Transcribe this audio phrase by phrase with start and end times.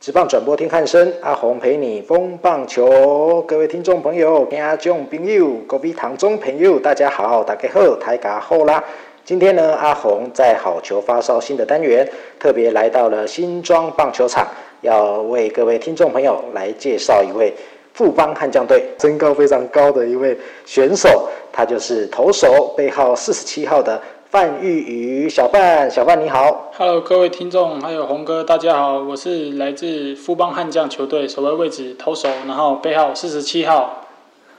[0.00, 3.42] 直棒转播听汉声，阿红陪你疯棒球。
[3.42, 8.82] 各位听众朋友、听众朋友、各位堂中朋友，大家好，大家好，大家好啦！
[9.26, 14.48] 今天呢，阿红在好球发烧新的单元，特别来到了新庄棒球场，
[14.80, 17.52] 要为各位听众朋友来介绍一位
[17.92, 24.00] 富邦悍将队身高非常高的一位选手，他就是投手背号四十七号的。
[24.30, 34.06] 范玉宇，小范，小范你好，Hello，各位听众，还有红哥，大家好，我是来自富邦悍将球队，守卫位置投手，然后背号四十七号。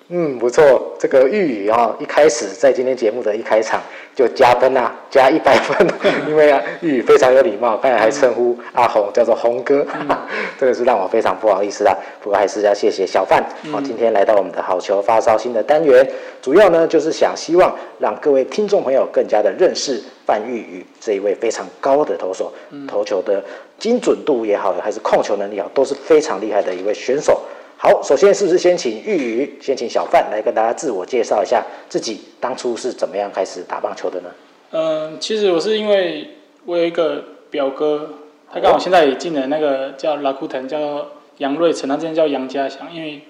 [0.10, 3.82] 嗯，不错，这个玉宇啊，一开始在今天节目的一开场
[4.14, 5.88] 就加分啊，加一百分，
[6.28, 10.18] 因为啊，玉宇非常有礼貌，刚才还称呼阿红叫做红哥，嗯、
[10.60, 11.96] 这个是让我非常不好意思啊。
[12.22, 16.06] 不过还是要谢谢小范，好、嗯，今天来到我们的好球发烧新的单元，
[16.42, 23.44] 主要呢就是想希望让各位听众朋友更加的认识范玉宇这一位非常高的投手，嗯、投球的
[23.80, 27.42] 精准度也好，还是控球能力好，都是非常厉害的一位选手。
[27.84, 34.30] 好，首先是不是先请玉宇，先请小范来跟大家自我介绍一下自己当初是怎么样开始打棒球的呢？
[34.70, 36.30] 嗯，其实我是因为
[36.66, 38.12] 我有一个表哥，
[38.54, 41.08] 他刚好现在也进了那个叫拉库腾，叫
[41.40, 43.24] 杨瑞成，他之前叫杨家祥，因为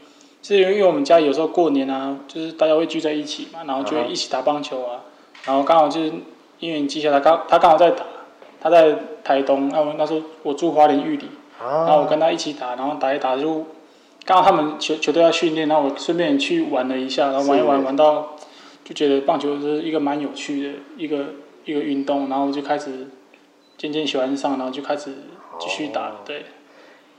[0.44, 5.06] 是因为我们家有时候过年啊，就是大家会聚在一起嘛，然后就会一起打棒球啊，
[5.46, 6.12] 然后刚好就是
[6.60, 8.04] 因为你记下他刚他刚好在打，
[8.60, 13.66] 他在台东，那我那时候我住花莲玉里，然后我跟他一起打，然后打一打就。
[14.24, 18.36] 刚好他们球球队要训练，然后我顺便去玩了一下，然后玩一玩玩到，
[18.84, 21.26] 就觉得棒球是一个蛮有趣的一个
[21.66, 23.08] 一个运动，然后就开始
[23.78, 25.12] 渐渐喜欢上，然后就开始
[25.60, 26.18] 继续打。
[26.24, 26.46] 对，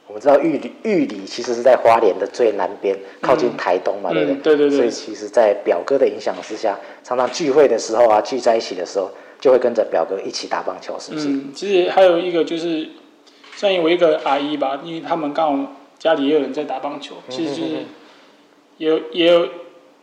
[0.07, 4.37] 我们知道玉里玉里其实是在花莲的最南边，靠近台东嘛，对不对？
[4.37, 4.77] 对对对。
[4.79, 11.29] 所以其实，在表哥的影响之下，常常聚会的时候啊，聚在一起的时候，就会跟着表哥一起打棒球，是不是？
[11.29, 12.89] 嗯，其实还有一个就是，
[13.57, 15.73] 像我一个阿姨吧，因为他们刚好。
[16.03, 17.77] 家里也有人在打棒球，其实就是
[18.79, 19.47] 有也有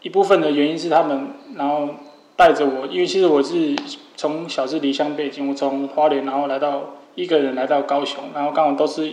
[0.02, 1.90] 一部分的原因是他们，然后
[2.38, 3.76] 带着我，因为其实我是
[4.16, 9.12] 从小是离乡背景，我从花莲然后来到一个人来到高雄，然后刚好都是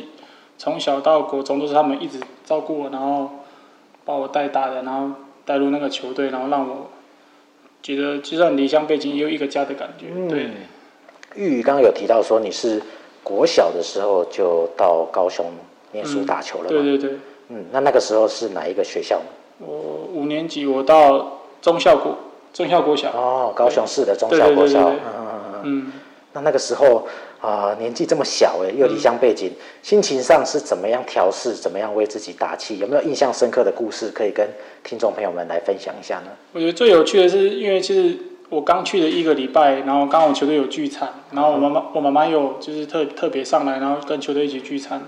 [0.59, 3.31] 从小到国中都是他们一直照顾我，然后
[4.05, 6.88] 把我带大的，然后带入那个球队，然后让我
[7.82, 10.06] 觉得就算离乡背景也有一个家的感觉。
[10.28, 10.55] 对，嗯、
[11.34, 12.81] 玉宇刚刚有提到说你是
[13.25, 15.47] 国小的时候就到高雄。
[15.97, 16.69] 念书打球了吗？
[16.71, 17.19] 对对对。
[17.49, 19.25] 嗯，那那个时候是哪一个学校呢？
[19.59, 22.19] 我五年级，我到中校国，
[22.53, 23.11] 中校国小。
[23.11, 24.91] 哦，高雄市的中校国小。
[24.91, 25.62] 嗯嗯嗯。
[25.62, 25.93] 嗯，
[26.35, 27.06] 那那个时候
[27.41, 31.55] 啊、呃，年纪这么小，哎，又离乡背景，嗯、心情上是怎么样调试？
[31.55, 32.79] 怎么样为自己打气？
[32.79, 34.47] 有没有印象深刻的故事可以跟
[34.85, 36.31] 听众朋友们来分享一下呢？
[36.53, 38.19] 我觉得最有趣的是，因为其实
[38.51, 45.01] 我刚去了一个礼拜，然后刚好球队有聚餐，然后我妈妈、嗯、我妈妈又就是特特别上来，然后跟球队一起聚餐。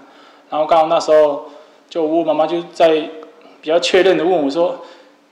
[0.50, 1.46] 然后刚好那时候，
[1.88, 2.88] 就我妈妈就在
[3.60, 4.78] 比较确认的问我说：“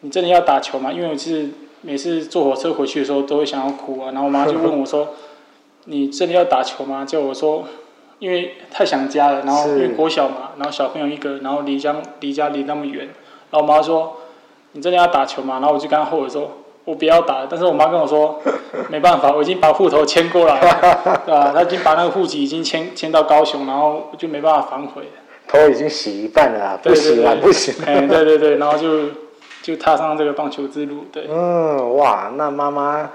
[0.00, 1.48] 你真的要打球吗？”因为我其实
[1.82, 4.10] 每次坐火车回去的时候都会想要哭啊。
[4.12, 5.08] 然后我妈就问我说
[5.86, 7.64] ：“你真的要打球吗？”就我说
[8.18, 13.08] ：“因为太想家了，然后因为国小嘛，然后小朋友一个，然后离家离家离那么远。”
[13.50, 14.16] 然后我妈说
[14.72, 16.50] ：“你真的要打球吗？”然后我就跟她后悔说
[16.86, 18.40] ：“我不要打。”但是我妈跟我说
[18.88, 21.52] ：“没办法，我已经把户头迁过来了， 对吧？
[21.54, 25.02] 她已经把那个户籍已经迁迁到高雄，然后就没办法反悔。”
[25.46, 27.74] 头已经洗一半了，不洗了不行。
[27.86, 29.10] 哎，对对对，然后就
[29.62, 31.28] 就踏上这个棒球之路，对。
[31.28, 33.08] 嗯，哇，那妈妈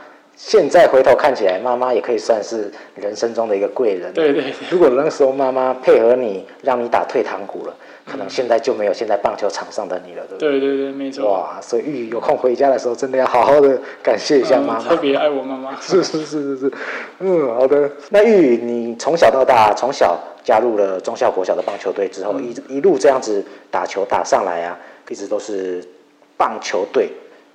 [0.44, 4.12] 现在回头看起来，妈妈也可以算是人生中的一个贵人。
[4.12, 4.53] 对对，对。
[4.72, 7.75] 如果那时候妈妈配合你，让你打退堂鼓了，
[8.06, 10.59] 可能现在就没有现在棒球场上的你了，对不对？
[10.59, 11.31] 对对对，没错。
[11.31, 14.80] 哇，所以玉宇有空回家的时候，真的要好好的感谢一下妈妈。
[14.80, 15.75] 嗯，特别爱我妈妈。
[15.80, 16.74] 是是是是是，
[17.19, 17.90] 嗯，好的。
[18.09, 20.19] 那玉宇，你从小到大，从小。
[20.44, 24.75] 加入了中校国小的棒球队之后，一、嗯、一路这样子打球打上来啊，
[25.07, 25.88] 一直都是
[26.35, 27.12] 棒球队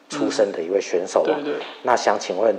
[0.09, 1.63] 出身的一位选手、啊嗯、对对。
[1.83, 2.57] 那想请问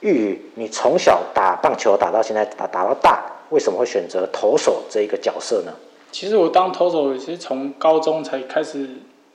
[0.00, 5.72] 玉宇，你从小打棒球打到现在打打到大，为什么会选择投手这一个角色呢？
[6.12, 8.88] 其实我当投手其实从高中才开始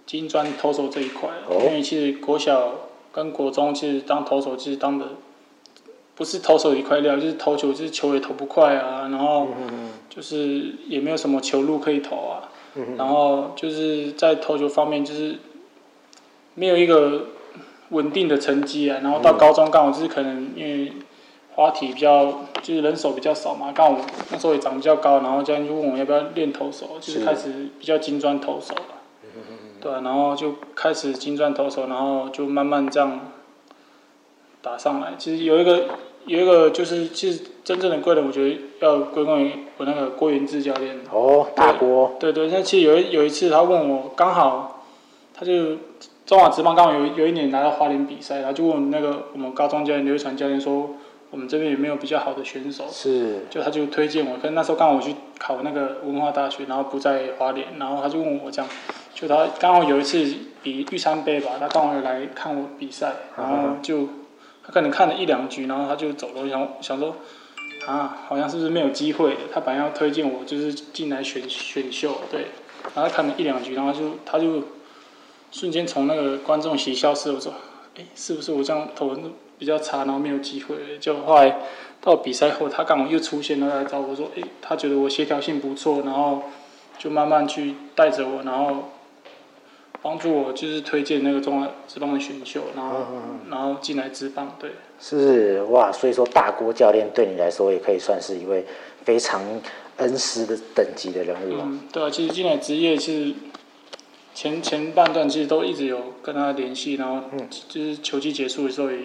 [0.05, 2.71] 金砖投手这一块、哦，因为其实国小
[3.11, 5.05] 跟国中其实当投手其实当的
[6.15, 9.47] 不是投手一块料，就是投球就是球也投不快啊，然后。
[9.69, 12.51] 嗯就是也没有什么球路可以投啊，
[12.97, 15.37] 然后就是在投球方面就是
[16.53, 17.27] 没有一个
[17.91, 20.91] 稳定的成绩啊，然后到高中刚好就是可能因为
[21.53, 24.01] 滑体比较就是人手比较少嘛，刚好
[24.31, 28.83] 那时候也长比较高，然后教练就问我要不要练投手，就是开始比较精专投手了，
[29.81, 33.19] 对，然后就开始精专投手，然后就慢慢这样
[34.61, 35.13] 打上来。
[35.17, 35.89] 其实有一个
[36.25, 41.01] 有一个就是其实真正的贵人，我觉得要归功于我那个郭元志教练。
[41.11, 42.15] 哦，大郭。
[42.19, 44.85] 对对，那其实有一有一次他问我，刚好
[45.33, 45.75] 他就
[46.31, 50.91] 中华职棒刚好有有一年拿到花莲比赛，然后就问那个我们高中教练刘一传教练说。
[51.29, 52.85] 我们这边有没有比较好的选手？
[52.91, 58.69] 是，就他就推荐我，可是那时候刚好我去考那个文化大学，然后不在花莲，然后他就问我这样，
[59.13, 60.25] 就他刚好有一次
[60.61, 64.09] 比玉山杯吧，他刚好来看我比赛，然后就
[64.61, 67.15] 他可能看了一两局，然后他就走了，想想说
[67.87, 69.37] 啊，好像是不是没有机会？
[69.53, 72.47] 他本来要推荐我，就是进来选选秀，对，
[72.93, 74.61] 然后他看了一两局，然后就他就
[75.51, 77.53] 瞬间从那个观众席消失，我说，
[77.98, 79.15] 哎，是不是我这样投？
[79.62, 81.59] 比较差，然后没有机会，就后来
[82.01, 86.42] 到比赛后，他刚好又出现了，来找我说，哎，他觉得我协调性不错，然后
[86.98, 88.89] 就慢慢去带着我，然后
[90.01, 94.71] 帮助我，就是推荐那个中华职棒的选秀，然后、嗯、然后进来职棒，对。
[95.00, 98.65] 是哇，所以说大郭教练对你来说也可以算是一位
[99.06, 99.44] 非常
[99.98, 101.53] 恩师的等级的人物。
[101.62, 103.36] 嗯，对啊，其实进来职业其实。
[104.33, 107.21] 前前半段其实都一直有跟他联系，然后
[107.67, 108.97] 就是球季结束的时候也。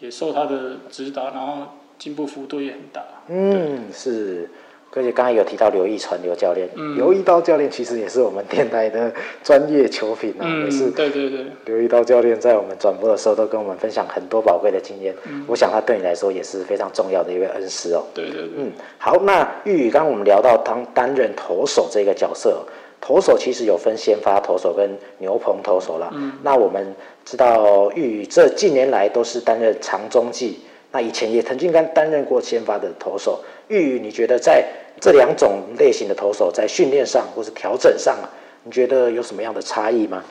[0.00, 1.62] 也受他的指导，然后
[1.98, 3.00] 进步幅度也很大。
[3.28, 4.50] 嗯，是，
[4.92, 9.10] 而且刚才有提到刘一传刘教练，嗯、刘一刀教练其实也是我们电台的
[9.42, 10.90] 专业球评啊，嗯、也是。
[10.90, 11.46] 对对对。
[11.64, 18.04] 刘一刀教练在我们转播的时候都跟我们分享很多宝贵的经验，嗯、我想他对你来说也是非常重要的一位恩师哦。
[18.12, 18.50] 对对对。
[18.56, 22.66] 嗯，好，那玉宇刚刚我们聊到当担任投手这个角色。
[23.00, 26.10] 投手其实有分先发投手跟牛棚投手啦。
[26.14, 26.32] 嗯。
[26.42, 26.94] 那我们
[27.24, 30.60] 知道玉宇这近年来都是担任长中继，
[30.92, 33.44] 那以前也曾经跟担任过先发的投手。
[33.68, 34.64] 玉宇，你觉得在
[35.00, 38.16] 这两种类型的投手在训练上或是调整上，
[38.64, 40.22] 你觉得有什么样的差异吗？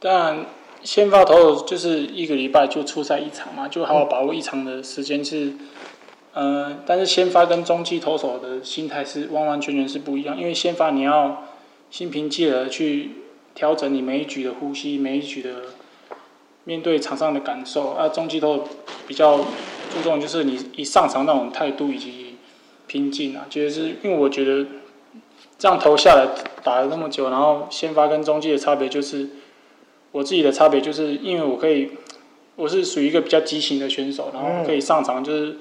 [0.00, 0.46] 当然，
[0.82, 5.52] 先发投手就是一个礼拜就出赛一场嘛，就好好把握一场的时间是，
[6.34, 11.42] 嗯、呃，但是先发跟中继投手的心态是完完全全是不一样，因为先发你要。
[11.90, 13.10] 心平气和去
[13.54, 15.62] 调整你每一局的呼吸，每一局的
[16.64, 17.90] 面对场上的感受。
[17.90, 18.64] 啊，中继都
[19.06, 19.38] 比较
[19.92, 22.34] 注重就是你一上场那种态度以及
[22.88, 23.46] 拼劲啊。
[23.48, 24.66] 就是因为我觉得
[25.56, 26.26] 这样投下来
[26.64, 29.28] 打了那么久，然后先发跟中继的差别就是
[30.10, 31.90] 我自己的差别就是因为我可以，
[32.56, 35.58] 我是属于一个比较激情的选手，然后可以上场就是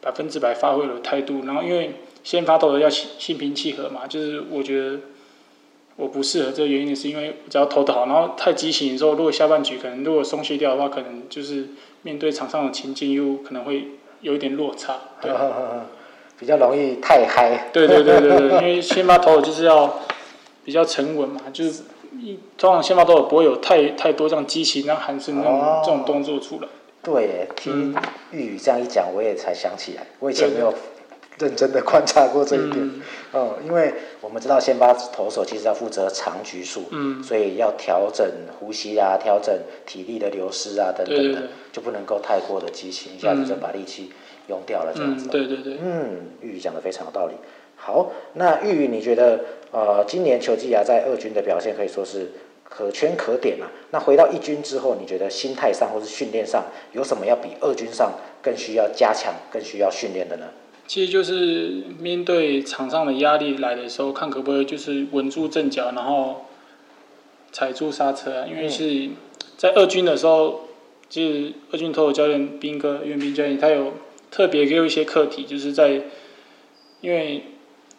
[0.00, 1.44] 百分之百发挥我的态度。
[1.44, 5.00] 然后因为先发投的要心心平气和嘛，就是我觉得。
[5.96, 11.68] 我不适合这个原因是因为只要投得好，然后太激情的时候，如果下半局可能如果松懈掉的话，可能就是
[12.02, 13.88] 面对场上的情境又可能会
[14.22, 15.30] 有一点落差， 对，
[16.38, 17.68] 比较容易太嗨。
[17.72, 20.00] 对对对对对，因为先发投就是要
[20.64, 21.82] 比较沉稳嘛，就是
[22.20, 26.68] 一通常先发投不会有太太多这样激情、那喊声那种、哦、这种动作出来。
[27.02, 27.94] 对，听
[28.30, 30.72] 玉宇这样一讲，我也才想起来，我以前没有。
[31.38, 33.00] 认真的观察过这一点，嗯，
[33.32, 38.24] 哦，因为我们知道先发投手其实要负责长局数，嗯，所以要调整
[38.60, 41.42] 呼吸啊，调整体力的流失啊，等等的，
[41.72, 44.12] 就不能够太过的激情，一下子就把力气
[44.48, 45.26] 用掉了这样子。
[45.26, 45.78] 嗯，对对对。
[45.82, 47.34] 嗯，玉宇讲的非常有道理。
[47.76, 49.40] 好，那玉宇你觉得，
[49.72, 52.30] 呃，今年球季啊，在二军的表现可以说是
[52.62, 53.66] 可圈可点啊。
[53.90, 60.46] 那回到一军之后，你觉得心态上或是训练上有什么要比二军上更需要加强、更需要训练的呢？
[60.86, 66.44] 其实就是面对场上的压力来的时候，看可不可以就是稳住阵脚，然后
[67.50, 68.46] 踩住刹车啊。
[68.46, 69.08] 因为是
[69.56, 70.68] 在二军的时候，
[71.08, 73.94] 就是二军投手教练斌哥袁斌教练，他有
[74.30, 76.02] 特别给我一些课题，就是在
[77.00, 77.44] 因为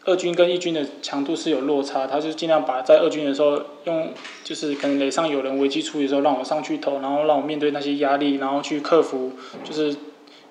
[0.06, 9.32] 二军跟一军的强度是有落差，他就尽量把在二军的时候用，就是可能垒上有人危机处理的时候，让我上去投，然后让我面对那些压力，然后去克服，
[9.64, 9.96] 就是。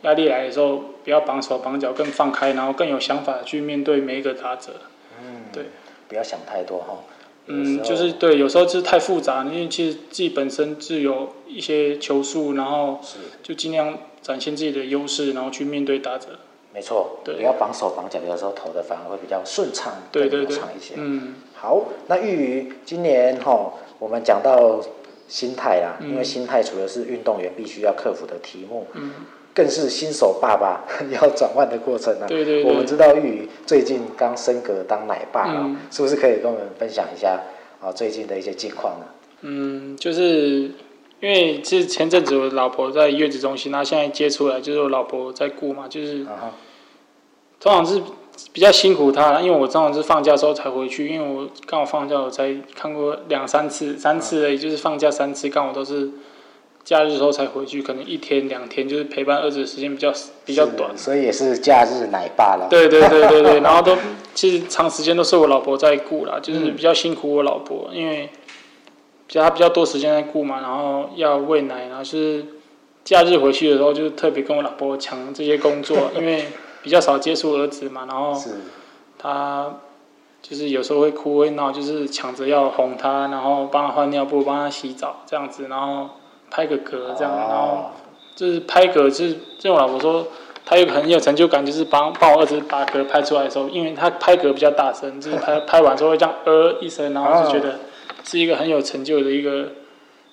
[0.02, 4.72] 压力来的时候，不要绑手绑脚，更放开，然后更有想法去面对每一个打者。
[5.20, 5.64] 嗯，对，
[6.08, 6.98] 不要想太多哈。
[7.46, 13.00] 嗯，就是对，有时候就是太复杂，因为其实自己本身自有一些球速，然后
[13.42, 16.28] 就尽量展现自己的优势，然后去面对打者。
[16.74, 20.94] 没错，对，不要绑手绑脚，有时候投的反而会比较顺畅，对对对，畅一些。
[20.96, 24.80] 嗯，好，那玉宇今年哈，我们讲到
[25.28, 28.86] 心态啦，嗯、因为心态除了是运动员必须要克服的题目。
[28.94, 29.12] 嗯。
[29.54, 32.28] 更是新手爸爸 要转换的过程呢、啊。
[32.28, 32.72] 对对对。
[32.72, 37.38] 我们知道玉宇最近刚升格当奶爸了，嗯、是不是可以跟我们分享一下
[37.80, 39.06] 啊最近的一些近况呢？
[39.42, 40.70] 嗯，就是
[41.20, 46.54] 因为是前阵子我老婆在月子中心，那现在接出来就是我老婆在顾嘛，就是啊
[47.60, 48.00] 通常是
[48.52, 56.08] 比较辛苦她，因为我通常是放假时候才回去，因为我刚好放假我才看过两三次，三次而已，就是放假三次刚好都是。
[56.84, 60.12] 假日的时候才回去，可能一天两天，就是陪伴儿子的时间比较
[60.44, 62.66] 比较短，所以也是假日奶爸了。
[62.68, 63.96] 对对对对对，然后都
[64.34, 68.28] 其实长时间都是我老婆在顾啦， 就是比较辛苦我老婆，因为
[69.28, 72.44] 比较她比较多时间在顾嘛，然后要喂奶，然后是
[73.04, 76.46] 假日回去 的时候，就是特别跟我老婆抢这些工作，因为
[76.82, 78.36] 比较少接触儿子嘛，然后
[79.16, 79.72] 他
[80.42, 86.08] 就是有时候会哭会闹，就是抢着要哄他，然后帮他换尿布，帮他洗澡这样子，然后。
[86.52, 87.90] 拍个嗝这样，然后
[88.36, 90.28] 就是拍嗝，就是就我老婆说，
[90.66, 97.78] 她有很有成就感，就是帮帮我儿子把嗝拍出来的时候，因为他拍嗝比较大声，就是拍拍完之后会这样呃一声，然后就觉得
[98.22, 99.68] 是一个很有成就的一个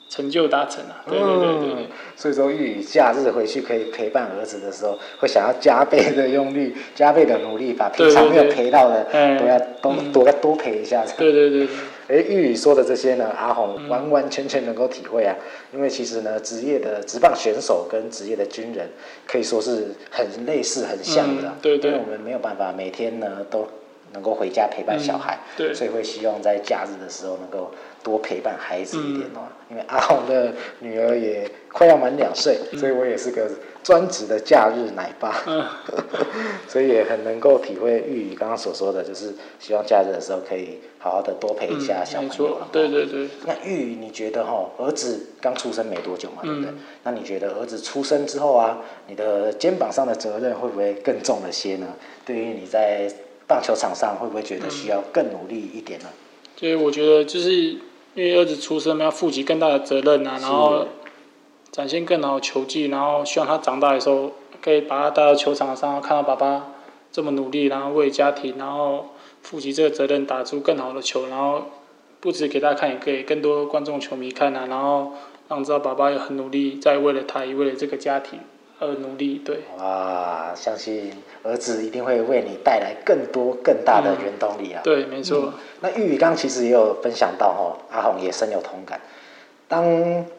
[0.10, 1.02] 成就达成啊。
[1.08, 1.88] 对对对对，对。
[2.16, 9.06] 所以说，玉宇假日回去可以陪伴儿子的时候，会想要加倍的用力，加倍的努力，把平常没有陪到的
[9.40, 11.04] 都要都都要多陪一下。
[11.18, 11.68] 对对对。
[12.10, 15.36] 哎，玉宇说的这些呢，阿红完完全全能够体会啊。
[15.72, 18.90] 因为其实呢，职业的职棒选手跟职业的军人
[19.28, 21.54] 可以说是很类似、很像的。
[21.62, 21.92] 对对。
[21.92, 23.68] 因为我们没有办法每天呢都
[24.14, 25.74] 能够回家陪伴小孩，对。
[25.74, 27.72] 所以会希望在假日的时候能够
[28.04, 29.48] 多陪伴孩子一点哦。
[29.70, 33.50] 因为阿红的女儿也快要满两岁，所以我也是个。
[33.82, 35.66] 专职的假日奶爸，嗯、
[36.68, 42.60] 所以也很能够体会玉宇刚刚所说的，就是希望假日的时候可以好好的多陪一下小朋友。
[42.62, 43.30] 嗯、对对对。
[43.46, 46.70] 那玉宇，你觉得哈，儿子刚出生没多久嘛，对不对？
[46.70, 51.88] 嗯、那你觉得儿子出生之后啊，你的肩膀上的责任会不会更重了些呢？
[52.26, 53.10] 对于你在
[53.50, 56.06] 棒球场上，会不会觉得需要更努力一点呢？
[56.56, 57.80] 所以我觉得就是因
[58.16, 60.86] 为儿子出生要负起更大的责任啊，然后。
[61.72, 66.74] 展现更好的球技，然后希望他长大的时候可以把他带到球场上，看到爸爸
[67.12, 69.10] 这么努力，然后为家庭，然后
[69.44, 71.66] 负起这个责任，打出更好的球，然后
[72.20, 75.14] 不止给大家看，也给更多观众球迷看啊，然后
[75.48, 78.40] 让知道爸爸也很努力，在为了他，也为了这个家庭
[78.80, 79.42] 而努力。
[79.46, 79.60] 对。
[79.78, 84.82] 哇，相信儿子一定会为你带来更多更大的原动力啊！
[84.82, 85.38] 嗯、对，没错。
[85.46, 89.00] 嗯、那玉宇刚其实也有分享到哈，阿红也深有同感。
[89.68, 89.86] 当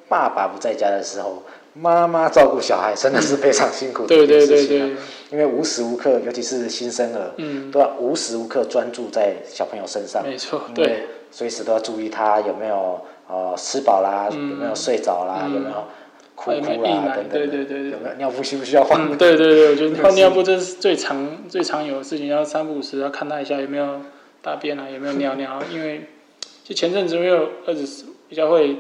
[0.09, 1.43] 爸爸不在家的时候，
[1.73, 4.99] 妈妈照顾小孩真的是非常辛苦的一件事情啊。
[5.31, 10.25] 因为无时无刻，尤其是新生儿，嗯，都要无时无刻专注在小朋友身上。
[10.25, 15.85] 没错，对，随时都要注意他有没有呃吃饱啦，有没有睡着啦，有没有
[16.41, 17.29] 哭哭啦等等。
[17.29, 17.91] 对对对对。
[17.91, 19.17] 有没有尿布需不需要换？
[19.19, 24.01] 对对对，我觉得换 尿布这是最常最常有的事情，要三不五时要看他一下有没有
[24.41, 25.61] 大便啊，有没有尿尿。
[25.73, 26.07] 因为
[26.65, 28.77] 就前阵子没有儿子比较会。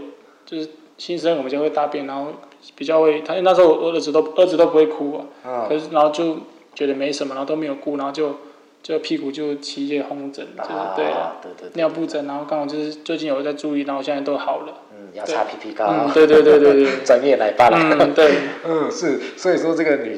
[0.47, 2.33] 就是新生，我们就会大便，然后
[2.75, 6.38] 比较会，他那时候我儿子都儿子都不会哭啊，哦、可是然后就
[6.75, 8.35] 觉得没什么，然后都没有哭，然后就
[8.83, 14.75] 就屁股就起一些红疹，就是对啊，对对对，尿布疹，然后刚好就是最近有在注意，然后现在都好了。
[15.12, 15.87] 嗯，要擦屁屁膏。
[15.87, 17.79] 嗯，对对对对对，专业奶爸了。
[17.99, 18.33] 嗯，对，
[18.64, 20.17] 嗯是，所以说这个女。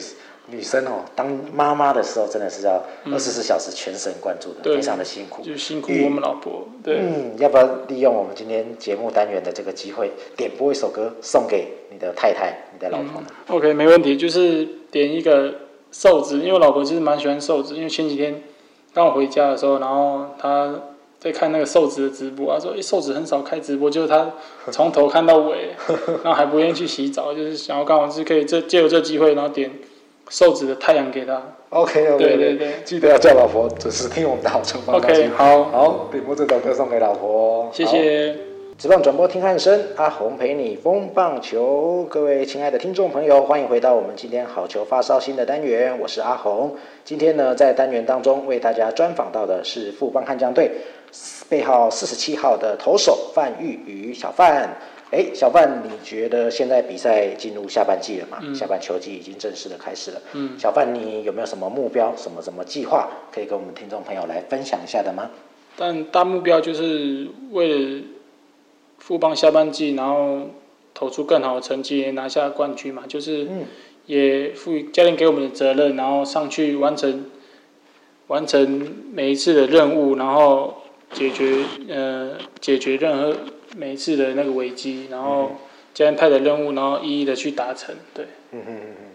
[0.48, 5.40] 女生哦，当妈妈的时候真的是要二十四小时全神贯注的，嗯、非常的辛苦。
[5.40, 6.66] 就辛苦我们老婆。
[6.82, 6.98] 对。
[6.98, 13.28] 嗯，要不要利用我们今天节目单元的这个机会，点播一首歌送给你的太太、你的老婆呢？
[13.48, 15.54] 嗯，OK，没问题，就是点一个
[15.92, 18.42] 瘦子，因为我老婆其实蛮喜欢瘦子，因为前几天
[18.92, 20.74] 刚我回家的时候，然后她
[21.22, 24.32] 在看那个瘦子的直播，啊说：“哎，瘦子很少开直播，就是他
[24.72, 25.70] 从头看到尾，
[26.24, 29.70] 然后还不愿意去洗澡，就是想要刚好是可以这借由这机会，然后点。”
[30.30, 31.42] 瘦子的太阳给他。
[31.68, 34.94] OK OK，对对对，记得要叫老婆准时听我们的好惩罚。
[34.94, 37.68] OK，好，好，点播这首歌送给老婆。
[37.70, 38.51] 谢谢。
[38.82, 42.04] 职棒转播听汉声，阿红陪你疯棒球。
[42.10, 46.74] 各位亲爱的听众朋友，欢迎回到我们今天好球发烧新的单元，我是阿红。
[47.04, 50.68] 今天呢，在单元当中为大家专访到的是富邦悍将队
[51.48, 54.76] 背号四十七号的投手范玉宇小范。
[55.12, 58.38] 哎，小范，你觉得现在比赛进入下半季了嘛？
[58.42, 60.20] 嗯、下半球季已经正式的开始了。
[60.32, 65.30] 嗯，小范，你有没有什么目标、什么什么计划，可以跟我们听众朋友来分享一下的吗？
[65.76, 68.02] 但大目标就是为了
[69.12, 70.38] 富邦下半季，然后
[70.94, 73.02] 投出更好的成绩，拿下冠军嘛。
[73.06, 73.46] 就是
[74.06, 77.26] 也赋予教练给我们的责任，然后上去完成
[78.28, 80.78] 完成每一次的任务，然后
[81.12, 81.58] 解决
[81.90, 83.36] 呃解决任何。
[83.74, 85.50] 每一次的那个危机，然后
[85.92, 88.26] 教练派的任务，然后一一的去达成，对。
[88.50, 89.06] 嗯嗯嗯嗯，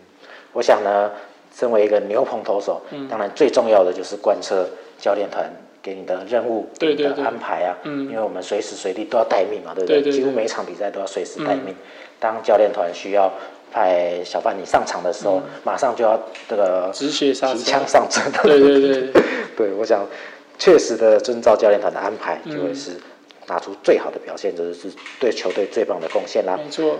[0.54, 1.12] 我想呢，
[1.52, 4.68] 身为一个牛棚投手，嗯、当然最重要的就是贯彻
[5.00, 5.52] 教练团
[5.82, 7.78] 给你的任务、对对对你的安排啊。
[7.84, 8.08] 嗯。
[8.10, 10.12] 因为我们随时随地都要待命嘛，对不对？
[10.12, 11.70] 几乎每场比赛都要随时待命。
[11.70, 11.76] 嗯、
[12.20, 13.32] 当教练团需要
[13.72, 18.24] 派小范你上场的时候，嗯、马上就要这个提枪上阵。
[18.44, 19.22] 对对对。
[19.58, 20.06] 对，我想
[20.58, 22.92] 确实的遵照教练团的安排，就会是。
[23.50, 24.90] 拿出最好的表现，就是
[25.22, 26.60] 对球队最棒的贡献啦。
[26.62, 27.00] 没错。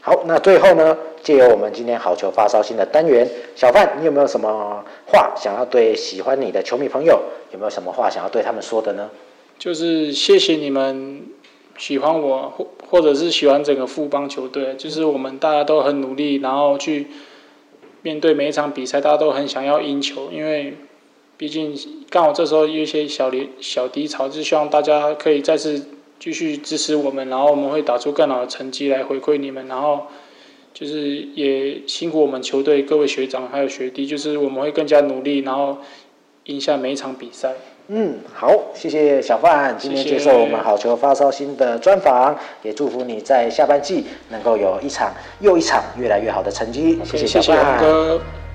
[0.00, 7.20] 好，那最后呢，借由我们今天好球发烧星的单元，小范，你有没有什么话想要对喜欢你的球迷朋友，
[7.52, 9.10] 有没有什么话想要对他们说的呢？
[9.58, 11.22] 就是谢谢你们
[11.76, 17.08] 喜欢我，或或者是喜欢整个富邦球队，就是我们大家都很努力，然后去
[18.02, 20.76] 面对每一场比赛，大家都很想要赢球，因为
[21.36, 21.76] 毕竟
[22.08, 25.84] 刚好这时候有一些小连小低潮，就希望大家可以再次
[26.18, 30.06] 继续支持我们，然后我们会打出更好的成绩来回馈你们，然后
[30.74, 35.78] 就是也辛苦我们球队各位学长还有学弟，就是我们会更加努力，然后
[36.44, 37.52] 赢下每一场比赛。
[37.90, 46.98] 嗯，好，谢谢小范今天接受我们好球发烧星的专访，也祝福你在下半季能够有一场又一场越来越好的成绩。
[47.02, 47.78] Okay, 谢谢小范。
[47.78, 48.38] 谢谢